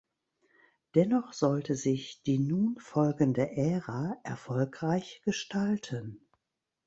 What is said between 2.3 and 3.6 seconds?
nun folgende